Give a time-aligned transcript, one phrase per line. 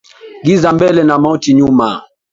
[0.45, 1.87] Giza mbele na mauti nyuma